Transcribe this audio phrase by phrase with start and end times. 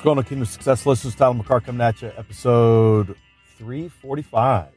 [0.00, 1.14] What's going on, Kingdom Success listeners?
[1.14, 3.14] Tyler McCart coming at you, episode
[3.58, 4.68] 345.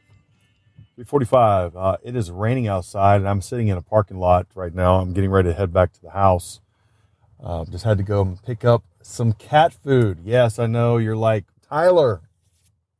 [0.96, 1.74] 345.
[1.74, 4.96] Uh, it is raining outside, and I'm sitting in a parking lot right now.
[4.96, 6.60] I'm getting ready to head back to the house.
[7.42, 10.18] Uh, just had to go and pick up some cat food.
[10.22, 12.20] Yes, I know you're like, Tyler,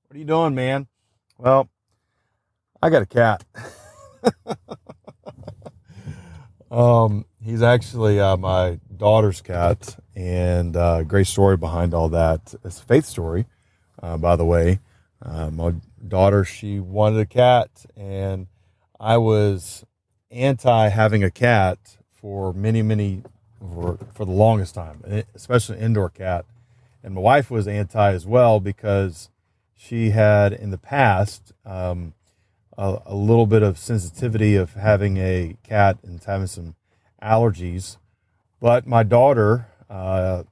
[0.07, 0.87] what are you doing, man?
[1.37, 1.69] Well,
[2.83, 3.45] I got a cat.
[6.71, 12.55] um, he's actually uh, my daughter's cat, and uh, great story behind all that.
[12.65, 13.47] It's a faith story,
[14.03, 14.81] uh, by the way.
[15.23, 15.75] Uh, my
[16.07, 18.47] daughter, she wanted a cat, and
[18.99, 19.85] I was
[20.31, 23.23] anti having a cat for many, many,
[23.61, 26.47] for, for the longest time, especially an indoor cat.
[27.03, 29.29] And my wife was anti as well because
[29.77, 32.15] she had in the past um,
[32.79, 36.75] a, a little bit of sensitivity of having a cat and having some
[37.25, 37.97] allergies
[38.65, 40.45] but my daughter uh,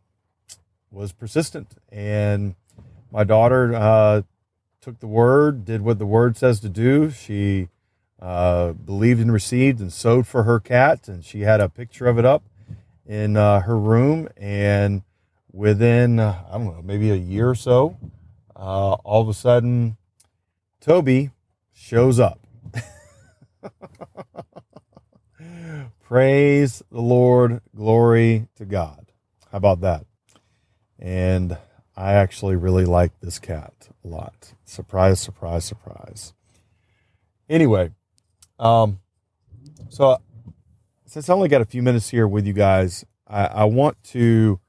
[0.91, 2.57] was persistent, and
[3.11, 4.21] my daughter uh,
[4.83, 7.11] took the word, did what the word says to do.
[7.11, 7.71] She
[8.21, 12.19] uh, believed and received and sowed for her cat, and she had a picture of
[12.19, 12.43] it up
[13.07, 14.29] in uh, her room.
[14.37, 15.01] And
[15.51, 17.97] within, uh, I don't know, maybe a year or so,
[18.55, 19.97] uh, all of a sudden,
[20.83, 21.31] Toby
[21.73, 22.41] shows up.
[26.13, 27.63] Praise the Lord.
[27.75, 29.07] Glory to God.
[29.51, 30.05] How about that?
[30.99, 31.57] And
[31.97, 34.53] I actually really like this cat a lot.
[34.63, 36.35] Surprise, surprise, surprise.
[37.49, 37.93] Anyway,
[38.59, 39.01] um,
[39.89, 40.19] so
[41.07, 44.61] since I only got a few minutes here with you guys, I, I want to,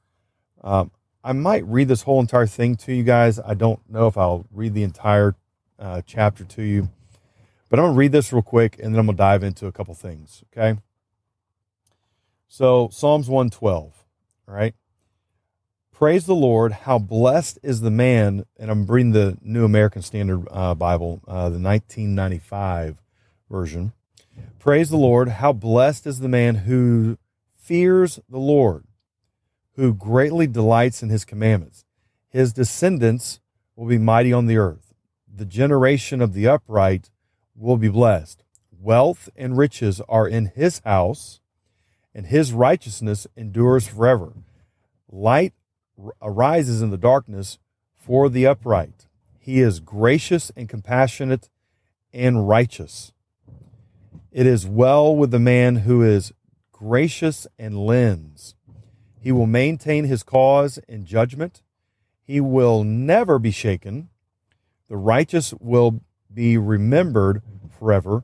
[0.62, 0.92] um,
[1.26, 3.38] I might read this whole entire thing to you guys.
[3.38, 5.36] I don't know if I'll read the entire
[5.78, 6.88] uh, chapter to you,
[7.70, 9.94] but I'm to read this real quick and then I'm to dive into a couple
[9.94, 10.42] things.
[10.56, 10.80] Okay.
[12.56, 14.06] So, Psalms 112,
[14.46, 14.76] right?
[15.92, 16.72] Praise the Lord.
[16.72, 21.50] How blessed is the man, and I'm reading the New American Standard uh, Bible, uh,
[21.50, 23.02] the 1995
[23.50, 23.94] version.
[24.60, 25.30] Praise the Lord.
[25.30, 27.18] How blessed is the man who
[27.56, 28.84] fears the Lord,
[29.76, 31.86] who greatly delights in his commandments.
[32.30, 33.40] His descendants
[33.76, 34.94] will be mighty on the earth.
[35.28, 37.10] The generation of the upright
[37.56, 38.44] will be blessed.
[38.80, 41.40] Wealth and riches are in his house
[42.14, 44.34] and his righteousness endures forever.
[45.12, 45.54] Light
[46.22, 47.60] arises in the darkness
[47.96, 49.08] for the upright.
[49.40, 51.50] He is gracious and compassionate
[52.14, 53.14] and righteous.
[54.32, 56.34] It is well with the man who is
[56.72, 58.56] gracious and lends.
[59.20, 61.62] He will maintain his cause in judgment.
[62.24, 64.10] He will never be shaken.
[64.90, 66.02] The righteous will
[66.34, 68.24] be remembered forever.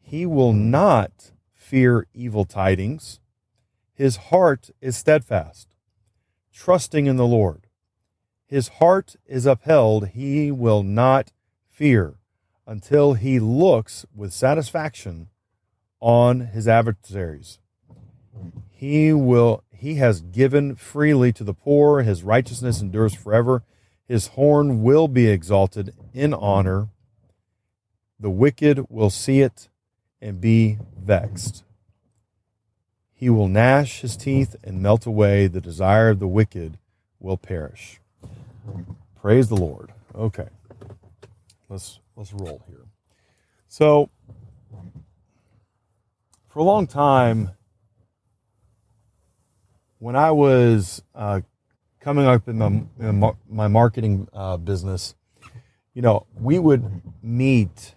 [0.00, 3.20] He will not fear evil tidings.
[3.98, 5.74] His heart is steadfast,
[6.52, 7.66] trusting in the Lord.
[8.46, 10.10] His heart is upheld.
[10.10, 11.32] He will not
[11.68, 12.20] fear
[12.64, 15.30] until he looks with satisfaction
[15.98, 17.58] on his adversaries.
[18.70, 23.64] He will he has given freely to the poor, his righteousness endures forever.
[24.06, 26.86] His horn will be exalted in honor.
[28.20, 29.68] The wicked will see it
[30.20, 31.64] and be vexed.
[33.18, 35.48] He will gnash his teeth and melt away.
[35.48, 36.78] The desire of the wicked
[37.18, 38.00] will perish.
[39.20, 39.90] Praise the Lord.
[40.14, 40.48] Okay.
[41.68, 42.86] Let's let's roll here.
[43.66, 44.08] So
[46.46, 47.50] for a long time
[49.98, 51.40] when I was uh,
[51.98, 55.16] coming up in, the, in my marketing uh, business,
[55.92, 57.96] you know, we would meet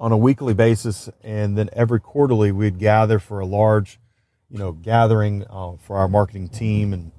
[0.00, 4.00] on a weekly basis, and then every quarterly we'd gather for a large,
[4.48, 7.12] you know, gathering uh, for our marketing team and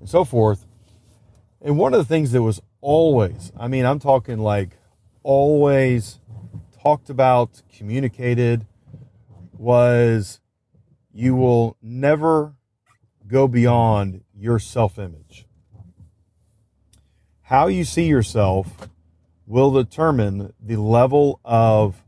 [0.00, 0.64] and so forth.
[1.60, 4.78] And one of the things that was always, I mean, I'm talking like
[5.24, 6.20] always
[6.80, 8.64] talked about, communicated,
[9.52, 10.40] was
[11.12, 12.54] you will never
[13.26, 15.46] go beyond your self image.
[17.42, 18.88] How you see yourself
[19.46, 22.04] will determine the level of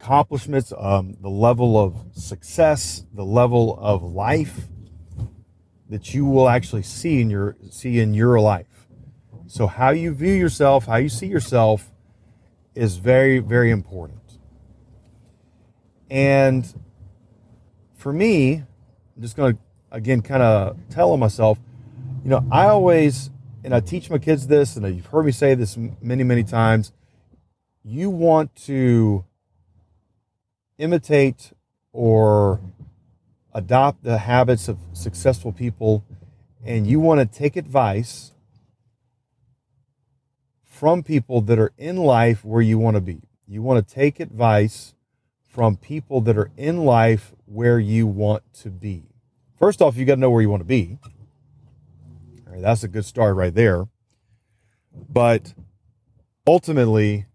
[0.00, 4.68] accomplishments, um, the level of success, the level of life
[5.88, 8.86] that you will actually see in your see in your life.
[9.46, 11.90] So how you view yourself, how you see yourself
[12.74, 14.38] is very very important.
[16.10, 16.72] And
[17.96, 18.62] for me,
[19.16, 19.60] I'm just going to
[19.90, 21.58] again kind of tell myself,
[22.22, 23.30] you know, I always
[23.64, 26.92] and I teach my kids this and you've heard me say this many many times,
[27.82, 29.24] you want to
[30.78, 31.52] imitate
[31.92, 32.60] or
[33.52, 36.04] adopt the habits of successful people
[36.64, 38.32] and you want to take advice
[40.64, 43.22] from people that are in life where you want to be.
[43.46, 44.94] You want to take advice
[45.48, 49.04] from people that are in life where you want to be.
[49.58, 50.98] First off, you got to know where you want to be.
[52.46, 53.88] All right, that's a good start right there.
[55.08, 55.54] But
[56.46, 57.26] ultimately,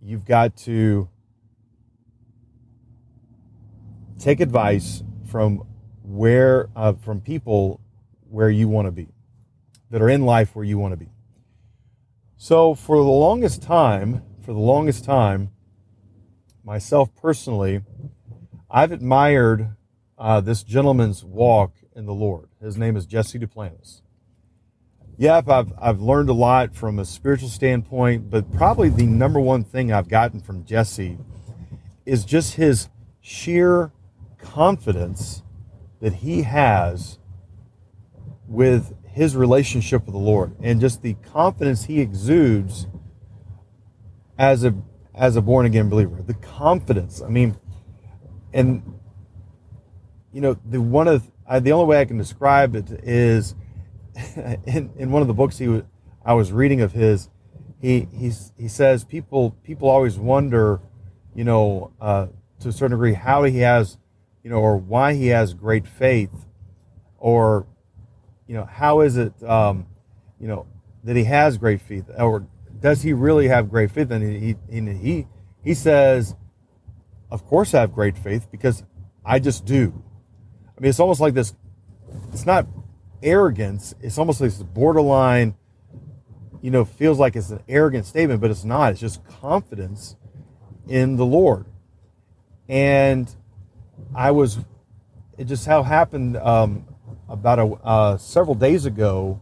[0.00, 1.08] you've got to
[4.18, 5.64] take advice from
[6.02, 7.80] where uh, from people
[8.28, 9.08] where you want to be
[9.90, 11.08] that are in life where you want to be.
[12.36, 15.50] So for the longest time for the longest time
[16.64, 17.82] myself personally
[18.70, 19.76] i've admired
[20.16, 22.48] uh, this gentleman's walk in the lord.
[22.58, 24.00] His name is jesse duplantis.
[25.18, 29.64] Yep I've, I've learned a lot from a spiritual standpoint but probably the number one
[29.64, 31.18] thing i've gotten from jesse
[32.06, 32.88] is just his
[33.20, 33.92] sheer
[34.38, 35.42] confidence
[36.00, 37.18] that he has
[38.46, 42.86] with his relationship with the Lord and just the confidence he exudes
[44.38, 44.74] as a
[45.14, 46.22] as a born again believer.
[46.22, 47.20] The confidence.
[47.20, 47.56] I mean,
[48.52, 48.98] and
[50.32, 53.54] you know, the one of I, the only way I can describe it is
[54.66, 55.82] in, in one of the books he was,
[56.24, 57.28] I was reading of his.
[57.80, 60.80] He he's, he says people people always wonder,
[61.34, 62.26] you know, uh,
[62.60, 63.98] to a certain degree how he has
[64.42, 66.46] you know, or why he has great faith,
[67.18, 67.66] or,
[68.46, 69.86] you know, how is it, um,
[70.40, 70.66] you know,
[71.04, 72.46] that he has great faith, or
[72.80, 74.10] does he really have great faith?
[74.10, 75.26] And he, he, he,
[75.62, 76.36] he says,
[77.30, 78.82] of course I have great faith because
[79.24, 80.02] I just do.
[80.76, 81.54] I mean, it's almost like this,
[82.32, 82.66] it's not
[83.22, 83.94] arrogance.
[84.00, 85.56] It's almost like this borderline,
[86.62, 88.92] you know, feels like it's an arrogant statement, but it's not.
[88.92, 90.16] It's just confidence
[90.88, 91.66] in the Lord.
[92.68, 93.34] And
[94.14, 94.58] I was,
[95.36, 96.86] it just how happened um,
[97.28, 99.40] about a uh, several days ago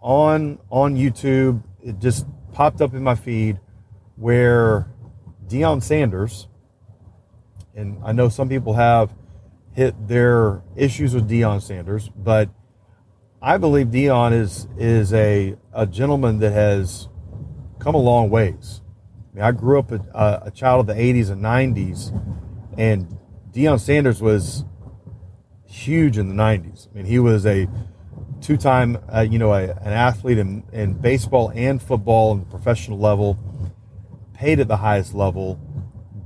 [0.00, 1.62] on on YouTube.
[1.82, 3.58] It just popped up in my feed
[4.16, 4.86] where
[5.46, 6.46] Deion Sanders,
[7.74, 9.14] and I know some people have
[9.72, 12.50] hit their issues with Deion Sanders, but
[13.40, 17.08] I believe Deion is is a, a gentleman that has
[17.78, 18.82] come a long ways.
[19.32, 22.12] I mean, I grew up a, a child of the 80s and 90s
[22.80, 23.18] and
[23.52, 24.64] Deion Sanders was
[25.66, 26.88] huge in the 90s.
[26.88, 27.68] I mean, he was a
[28.40, 32.98] two time, uh, you know, a, an athlete in, in baseball and football and professional
[32.98, 33.38] level,
[34.32, 35.60] paid at the highest level,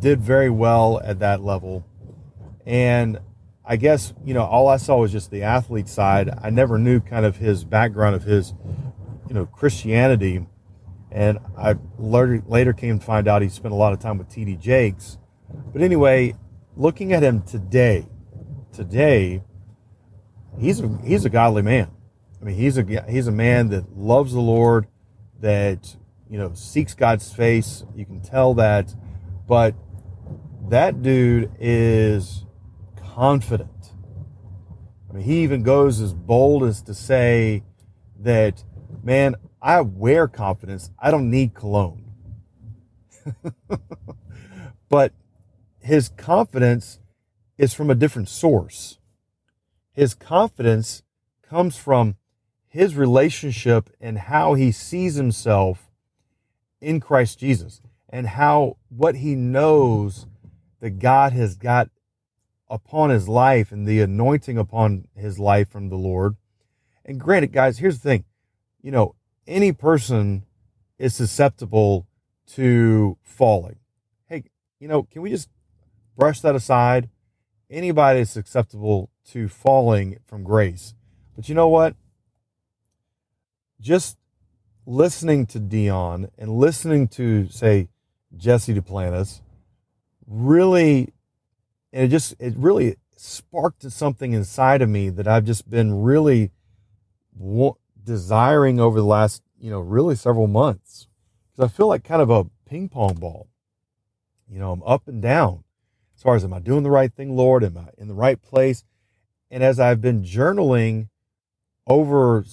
[0.01, 1.85] did very well at that level.
[2.65, 3.19] And
[3.65, 6.31] I guess, you know, all I saw was just the athlete side.
[6.41, 8.55] I never knew kind of his background of his,
[9.27, 10.47] you know, Christianity.
[11.11, 14.55] And I later came to find out he spent a lot of time with T.D.
[14.55, 15.19] Jakes
[15.73, 16.35] but anyway,
[16.77, 18.07] looking at him today,
[18.73, 19.43] today,
[20.59, 21.91] he's a, he's a godly man.
[22.41, 24.87] I mean, he's a he's a man that loves the Lord,
[25.41, 25.97] that
[26.29, 27.85] you know seeks God's face.
[27.95, 28.95] You can tell that,
[29.49, 29.75] but
[30.69, 32.45] that dude is
[33.15, 33.71] confident.
[35.09, 37.63] I mean, he even goes as bold as to say
[38.21, 38.65] that,
[39.03, 40.91] man, I wear confidence.
[40.99, 42.13] I don't need cologne.
[44.89, 45.13] but
[45.85, 46.99] his confidence
[47.59, 48.99] is from a different source.
[49.93, 51.03] His confidence
[51.43, 52.17] comes from
[52.67, 55.91] his relationship and how he sees himself
[56.81, 60.27] in Christ Jesus and how what he knows
[60.81, 61.91] that God has got
[62.69, 66.37] upon his life and the anointing upon his life from the Lord.
[67.05, 68.25] And granted, guys, here's the thing
[68.81, 69.15] you know,
[69.47, 70.45] any person
[70.99, 72.07] is susceptible
[72.47, 73.77] to falling.
[74.27, 74.45] Hey,
[74.81, 75.49] you know, can we just
[76.17, 77.09] brush that aside.
[77.71, 80.95] Anybody is susceptible to falling from grace.
[81.35, 81.97] But you know what?
[83.81, 84.19] Just
[84.87, 87.89] listening to Deion and listening to, say,
[88.37, 89.41] Jesse Duplantis
[90.27, 91.13] really,
[91.93, 96.51] and it just, it really sparked something inside of me that I've just been really
[98.03, 101.07] desiring over the last, you know, really several months.
[101.53, 103.49] Because I feel like kind of a ping pong ball.
[104.49, 105.64] You know, I'm up and down
[106.17, 107.65] as far as am I doing the right thing, Lord?
[107.65, 108.85] Am I in the right place?
[109.51, 111.09] And as I've been journaling
[111.87, 112.45] over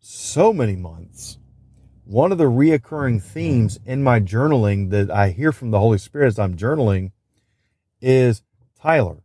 [0.00, 1.38] so many months,
[2.04, 6.26] one of the reoccurring themes in my journaling that I hear from the Holy Spirit
[6.26, 7.12] as I'm journaling
[8.00, 8.42] is
[8.80, 9.22] Tyler,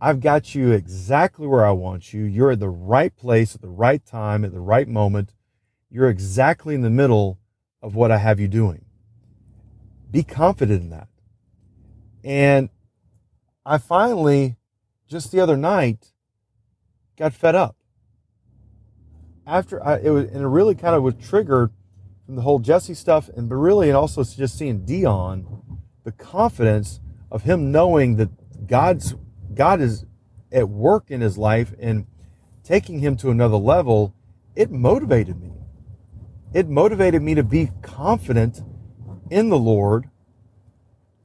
[0.00, 2.24] I've got you exactly where I want you.
[2.24, 5.32] You're at the right place at the right time at the right moment.
[5.88, 7.38] You're exactly in the middle
[7.80, 8.84] of what I have you doing.
[10.10, 11.08] Be confident in that.
[12.24, 12.68] And
[13.64, 14.56] I finally,
[15.08, 16.12] just the other night,
[17.16, 17.76] got fed up.
[19.46, 21.70] After I, it was, and it really kind of was triggered
[22.26, 27.00] from the whole Jesse stuff, and but really, and also just seeing Deion, the confidence
[27.30, 29.14] of him knowing that God's
[29.54, 30.06] God is
[30.52, 32.06] at work in his life and
[32.62, 34.14] taking him to another level.
[34.54, 35.52] It motivated me.
[36.52, 38.62] It motivated me to be confident
[39.30, 40.10] in the Lord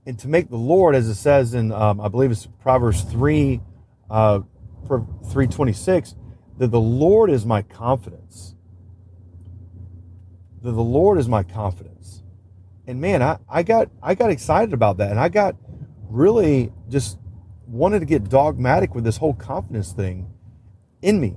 [0.07, 3.59] and to make the Lord, as it says in, um, I believe it's Proverbs 3,
[4.09, 4.39] uh,
[4.87, 6.15] 326,
[6.59, 8.55] that the Lord is my confidence.
[10.61, 12.23] That the Lord is my confidence.
[12.87, 15.11] And man, I, I got I got excited about that.
[15.11, 15.57] And I got
[16.09, 17.19] really just
[17.67, 20.31] wanted to get dogmatic with this whole confidence thing
[21.01, 21.35] in me.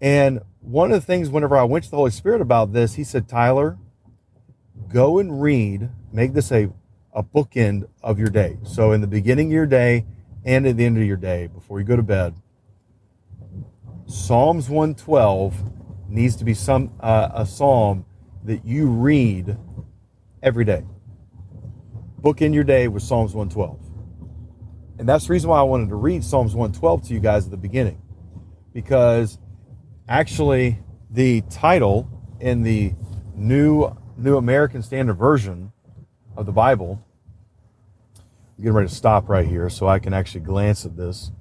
[0.00, 3.04] And one of the things whenever I went to the Holy Spirit about this, he
[3.04, 3.76] said, Tyler,
[4.88, 6.70] go and read, make this a
[7.12, 8.58] a bookend of your day.
[8.64, 10.06] So in the beginning of your day
[10.44, 12.34] and at the end of your day, before you go to bed,
[14.06, 18.04] Psalms 112 needs to be some uh, a psalm
[18.44, 19.56] that you read
[20.42, 20.84] every day.
[22.20, 23.78] Bookend your day with Psalms 112.
[24.98, 27.50] And that's the reason why I wanted to read Psalms 112 to you guys at
[27.50, 28.00] the beginning.
[28.72, 29.38] Because
[30.08, 30.78] actually
[31.10, 32.08] the title
[32.40, 32.94] in the
[33.34, 35.72] new New American Standard Version
[36.36, 37.04] of the Bible.
[38.16, 41.32] I'm getting ready to stop right here so I can actually glance at this,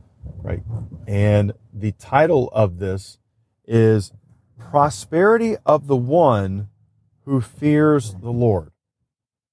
[0.41, 0.63] right?
[1.07, 3.19] And the title of this
[3.65, 4.11] is
[4.59, 6.69] Prosperity of the One
[7.25, 8.71] Who Fears the Lord.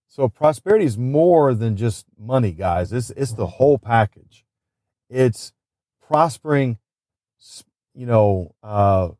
[0.07, 2.93] So prosperity is more than just money, guys.
[2.93, 4.45] It's, it's the whole package.
[5.09, 5.53] It's
[6.05, 6.79] prospering,
[7.95, 9.11] you know, uh,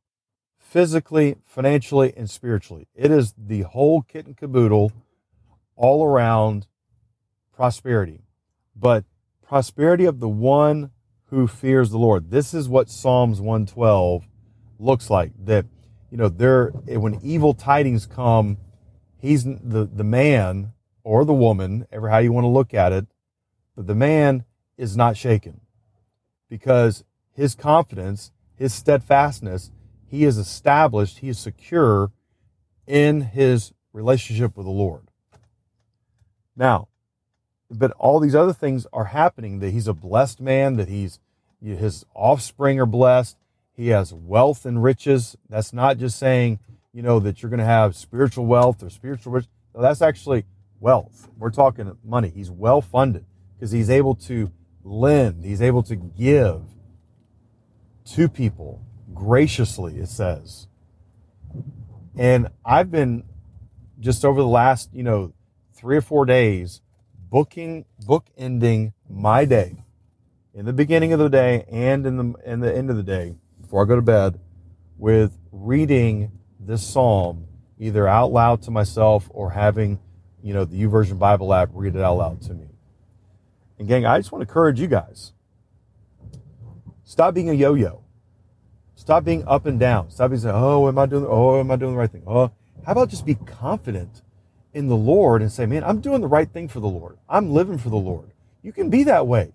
[0.59, 2.89] physically, financially, and spiritually.
[2.95, 4.93] It is the whole kit and caboodle
[5.79, 6.67] all around
[7.55, 8.21] prosperity,
[8.77, 9.05] but
[9.43, 10.91] prosperity of the one
[11.31, 12.31] who fears the Lord.
[12.31, 14.25] This is what Psalms 112
[14.79, 15.33] looks like.
[15.45, 15.67] That,
[16.11, 18.59] you know, there, when evil tidings come,
[19.19, 20.73] he's the, the man
[21.05, 23.07] or the woman, ever how you want to look at it,
[23.77, 24.45] but the man
[24.77, 25.61] is not shaken
[26.49, 29.71] because his confidence, his steadfastness,
[30.07, 32.11] he is established, he is secure
[32.87, 35.08] in his relationship with the Lord.
[36.59, 36.89] Now,
[37.71, 41.21] but all these other things are happening that he's a blessed man, that he's
[41.63, 43.37] his offspring are blessed,
[43.73, 45.37] he has wealth and riches.
[45.49, 46.59] That's not just saying,
[46.93, 49.49] you know, that you're going to have spiritual wealth or spiritual riches.
[49.75, 50.45] No, that's actually
[50.81, 51.29] wealth.
[51.39, 52.29] We're talking money.
[52.29, 53.25] He's well funded
[53.55, 54.53] because he's able to
[54.85, 56.63] lend, he's able to give
[58.15, 58.83] to people
[59.15, 60.67] graciously, it says.
[62.17, 63.25] And I've been
[64.01, 65.33] just over the last, you know,
[65.79, 66.81] three or four days
[67.31, 69.85] booking book ending my day
[70.53, 73.37] in the beginning of the day and in the in the end of the day
[73.61, 74.41] before I go to bed
[74.97, 77.47] with reading this psalm
[77.79, 80.01] either out loud to myself or having
[80.43, 82.67] you know the YouVersion Bible app read it out loud to me.
[83.79, 85.33] And gang, I just want to encourage you guys.
[87.05, 88.03] Stop being a yo-yo.
[88.97, 90.11] Stop being up and down.
[90.11, 91.25] Stop being saying, "Oh, am I doing?
[91.29, 92.51] Oh, am I doing the right thing?" Oh,
[92.85, 94.23] how about just be confident
[94.73, 97.19] in the Lord and say, man, I'm doing the right thing for the Lord.
[97.29, 98.31] I'm living for the Lord.
[98.63, 99.53] You can be that way.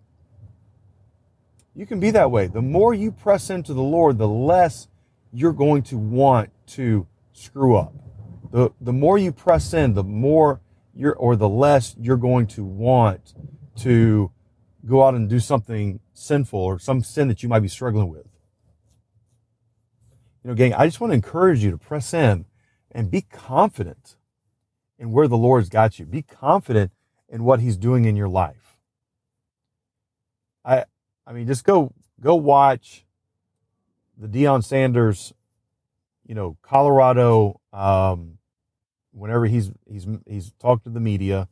[1.75, 2.47] You can be that way.
[2.47, 4.87] The more you press into the Lord, the less
[5.31, 7.93] you're going to want to screw up.
[8.51, 10.61] The, the more you press in, the more
[10.93, 13.33] you're, or the less you're going to want
[13.77, 14.31] to
[14.85, 18.27] go out and do something sinful or some sin that you might be struggling with.
[20.43, 22.45] You know, gang, I just want to encourage you to press in
[22.91, 24.17] and be confident
[25.03, 26.05] and where the Lord's got you.
[26.05, 26.93] Be confident
[27.27, 28.77] in what He's doing in your life.
[30.63, 30.85] I
[31.27, 31.91] I mean, just go
[32.21, 33.05] go watch
[34.17, 35.33] the Deion Sanders,
[36.25, 37.59] you know, Colorado.
[37.73, 38.37] Um,
[39.11, 41.49] whenever he's he's he's talked to the media,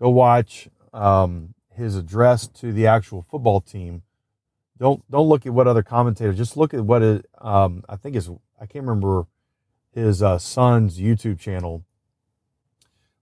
[0.00, 4.04] go watch um, his address to the actual football team.
[4.78, 6.38] Don't don't look at what other commentators.
[6.38, 7.26] Just look at what it.
[7.42, 9.26] Um, I think is I can't remember
[9.92, 11.84] his uh, son's YouTube channel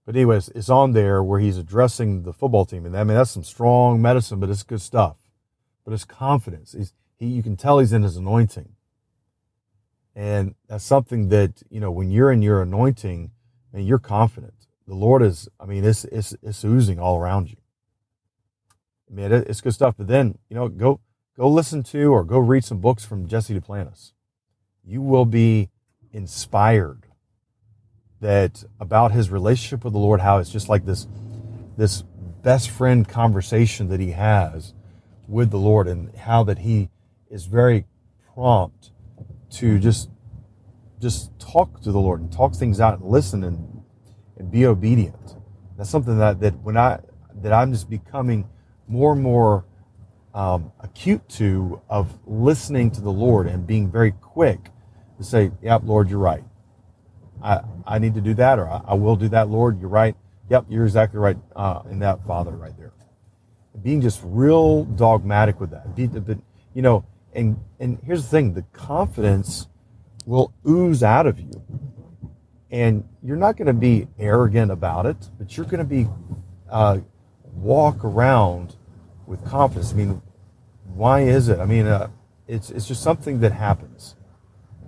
[0.05, 3.31] but anyways, it's on there where he's addressing the football team, and I mean that's
[3.31, 5.17] some strong medicine, but it's good stuff.
[5.83, 6.73] But it's confidence.
[6.73, 8.73] He's he, you can tell he's in his anointing.
[10.15, 13.31] And that's something that, you know, when you're in your anointing
[13.73, 14.53] and you're confident,
[14.87, 17.57] the Lord is, I mean, it's, it's, it's oozing all around you.
[19.09, 19.95] I mean, it, it's good stuff.
[19.97, 21.01] But then, you know, go,
[21.37, 24.13] go listen to or go read some books from Jesse Duplantis.
[24.83, 25.69] You will be
[26.13, 27.04] inspired
[28.25, 31.05] that about his relationship with the Lord, how it's just like this,
[31.77, 32.01] this
[32.41, 34.73] best friend conversation that he has
[35.27, 36.89] with the Lord and how that he
[37.29, 37.85] is very
[38.33, 38.89] prompt
[39.51, 40.09] to just
[40.99, 43.83] just talk to the Lord and talk things out and listen and
[44.37, 45.35] and be obedient.
[45.77, 47.01] That's something that that when I
[47.43, 48.49] that I'm just becoming
[48.87, 49.65] more and more
[50.33, 54.71] um, acute to of listening to the Lord and being very quick
[55.19, 56.43] to say, "Yep, Lord, you're right.
[57.41, 59.79] I I need to do that, or I, I will do that, Lord.
[59.79, 60.15] You're right.
[60.49, 62.91] Yep, you're exactly right uh, in that, Father, right there."
[63.83, 65.95] Being just real dogmatic with that.
[65.95, 66.37] Be, but,
[66.73, 69.67] you know, and and here's the thing: the confidence
[70.25, 71.61] will ooze out of you,
[72.71, 76.07] and you're not going to be arrogant about it, but you're going to be
[76.69, 76.99] uh,
[77.53, 78.75] walk around
[79.27, 79.91] with confidence.
[79.91, 80.21] I mean,
[80.93, 81.59] why is it?
[81.59, 82.09] I mean, uh,
[82.47, 84.15] it's it's just something that happens.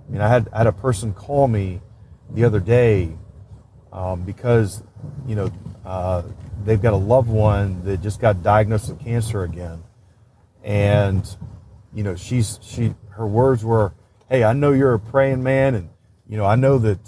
[0.08, 1.82] I mean, I had I had a person call me
[2.30, 3.10] the other day
[3.92, 4.82] um, because
[5.26, 5.50] you know
[5.84, 6.22] uh,
[6.64, 9.82] they've got a loved one that just got diagnosed with cancer again,
[10.62, 11.36] and
[11.94, 13.94] you know, she's she her words were,
[14.28, 15.88] "Hey, I know you're a praying man, and
[16.28, 16.98] you know, I know that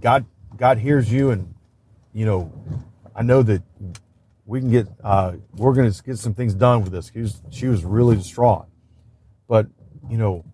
[0.00, 0.24] God
[0.56, 1.54] God hears you, and
[2.12, 2.52] you know,
[3.14, 3.62] I know that
[4.46, 7.42] we can get uh, we're going to get some things done with this." She was,
[7.50, 8.66] she was really distraught,
[9.48, 9.66] but
[10.08, 10.44] you know,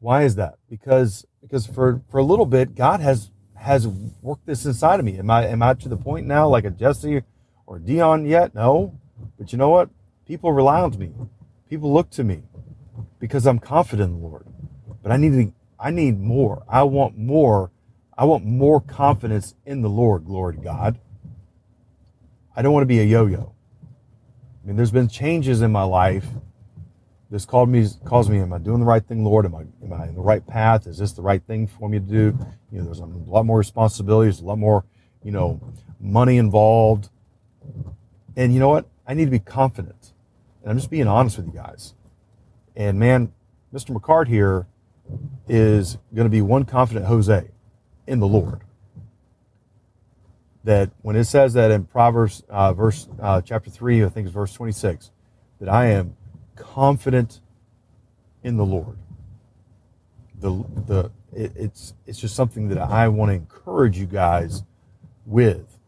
[0.00, 0.56] why is that?
[0.68, 3.30] Because because for for a little bit, God has
[3.64, 5.18] has worked this inside of me.
[5.18, 7.22] Am I am I to the point now like a Jesse
[7.66, 8.54] or Deion yet?
[8.54, 8.98] No,
[9.38, 9.88] but you know what?
[10.26, 11.12] People rely on me.
[11.68, 12.42] People look to me
[13.18, 14.46] because I'm confident in the Lord.
[15.02, 16.62] But I need I need more.
[16.68, 17.70] I want more.
[18.16, 20.26] I want more confidence in the Lord.
[20.26, 21.00] Glory to God.
[22.54, 23.54] I don't want to be a yo-yo.
[24.62, 26.26] I mean, there's been changes in my life.
[27.34, 29.44] This called me, calls me, am I doing the right thing, Lord?
[29.44, 30.86] Am I, am I in the right path?
[30.86, 32.38] Is this the right thing for me to do?
[32.70, 34.84] You know, there's a lot more responsibilities, a lot more,
[35.24, 35.60] you know,
[35.98, 37.08] money involved.
[38.36, 38.86] And you know what?
[39.04, 40.12] I need to be confident.
[40.62, 41.94] And I'm just being honest with you guys.
[42.76, 43.32] And man,
[43.74, 43.90] Mr.
[43.90, 44.68] McCart here
[45.48, 47.50] is going to be one confident Jose
[48.06, 48.60] in the Lord.
[50.62, 54.34] That when it says that in Proverbs, uh, verse uh, chapter three, I think it's
[54.34, 55.10] verse twenty-six,
[55.58, 56.16] that I am
[56.56, 57.40] confident
[58.42, 58.96] in the Lord.
[60.40, 64.62] The the it, it's it's just something that I want to encourage you guys
[65.26, 65.78] with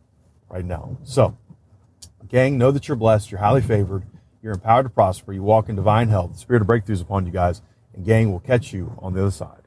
[0.49, 0.97] right now.
[1.05, 1.37] So,
[2.29, 3.31] gang, know that you're blessed.
[3.31, 4.05] You're highly favored.
[4.43, 5.33] You're empowered to prosper.
[5.33, 6.33] You walk in divine health.
[6.33, 7.63] The spirit of breakthroughs upon you guys.
[7.95, 9.63] And gang will catch you on the other side.